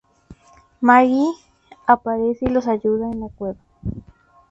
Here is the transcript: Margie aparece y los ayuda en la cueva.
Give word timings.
Margie 0.81 1.31
aparece 1.85 2.45
y 2.45 2.49
los 2.49 2.67
ayuda 2.67 3.11
en 3.11 3.19
la 3.19 3.29
cueva. 3.29 3.59